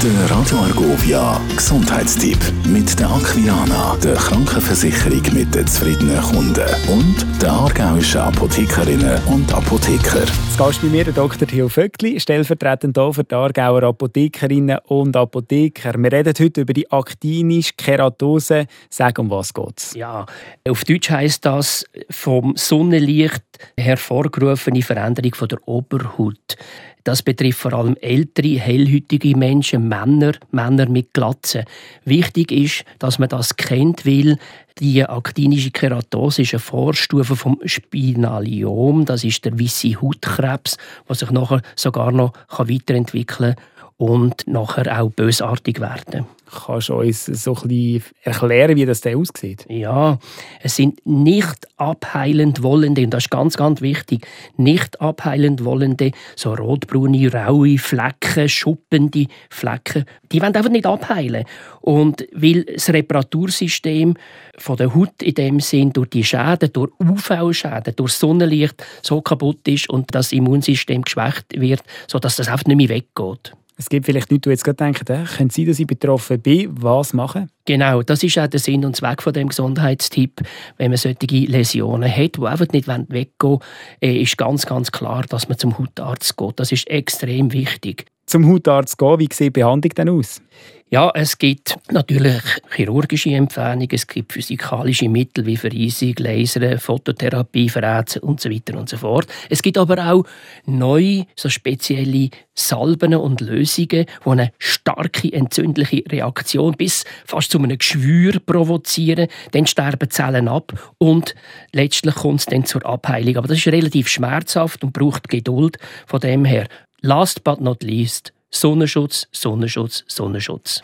[0.00, 7.50] Der Radio Argovia Gesundheitstipp mit der Aquilana, der Krankenversicherung mit den zufriedenen Kunden und der
[7.50, 10.20] aargauischen Apothekerinnen und Apotheker.
[10.20, 11.48] Das Gast bei mir der Dr.
[11.48, 15.94] Theo Vöckli, stellvertretend hier für die Aargauer Apothekerinnen und Apotheker.
[15.94, 18.66] Wir reden heute über die aktinische Keratose.
[18.88, 19.94] Sag, um was geht's?
[19.96, 20.26] Ja,
[20.68, 23.42] auf Deutsch heißt das vom Sonnenlicht
[23.76, 26.56] hervorgerufene Veränderung von der Oberhaut.
[27.04, 31.64] Das betrifft vor allem ältere, hellhütige Menschen, Männer, Männer mit Glatzen.
[32.04, 34.36] Wichtig ist, dass man das kennt, weil
[34.78, 39.06] die aktinische Keratose ist eine Vorstufe vom Spinaliom.
[39.06, 40.76] Das ist der weiße Hautkrebs,
[41.08, 43.64] der sich nachher sogar noch weiterentwickeln kann
[43.98, 46.26] und nachher auch bösartig werden.
[46.50, 49.66] Kannst du uns so ein bisschen erklären, wie das aussieht?
[49.68, 50.18] Ja,
[50.62, 54.26] es sind nicht abheilend wollende, und das ist ganz, ganz wichtig,
[54.56, 61.44] nicht abheilend wollende, so rotbraune, raue Flecken, schuppende Flecken, die wollen einfach nicht abheilen.
[61.82, 64.14] Und weil das Reparatursystem
[64.56, 69.66] von der Haut in dem Sinn durch die Schäden, durch UV-Schäden, durch Sonnenlicht so kaputt
[69.68, 73.52] ist und das Immunsystem geschwächt wird, sodass das einfach nicht mehr weggeht.
[73.80, 76.68] Es gibt vielleicht Leute, die jetzt gerade denken, äh, können Sie, dass ich betroffen bin,
[76.82, 77.48] was machen?
[77.64, 80.40] Genau, das ist auch der Sinn und Zweck von dem Gesundheitstipp.
[80.78, 83.60] Wenn man solche Läsionen hat, die einfach nicht weggehen wollen,
[84.00, 86.58] äh, ist ganz, ganz klar, dass man zum Hautarzt geht.
[86.58, 88.06] Das ist extrem wichtig.
[88.28, 90.42] Zum Hautarzt gehen, wie sieht die Behandlung denn aus?
[90.90, 92.42] Ja, es gibt natürlich
[92.74, 98.90] chirurgische Empfehlungen, es gibt physikalische Mittel wie Verreisung, Laser, Phototherapie, Verätzen und so weiter und
[98.90, 99.26] so fort.
[99.48, 100.24] Es gibt aber auch
[100.66, 107.78] neue, so spezielle Salben und Lösungen, die eine starke entzündliche Reaktion bis fast zu einem
[107.78, 109.28] Geschwür provozieren.
[109.52, 111.34] Dann sterben Zellen ab und
[111.72, 113.36] letztlich kommt es dann zur Abheilung.
[113.36, 115.78] Aber das ist relativ schmerzhaft und braucht Geduld.
[116.06, 116.66] Von dem her,
[117.02, 120.80] last but not least, Sonnenschutz, Sonnenschutz, Sonnenschutz.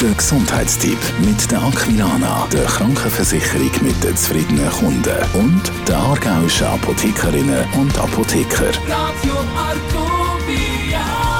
[0.00, 7.64] Der Gesundheitstipp mit der Aquilana, der Krankenversicherung mit den zufriedenen Kunden und der aargauischen Apothekerinnen
[7.78, 8.70] und Apotheker.
[8.88, 11.31] Radio Argovia.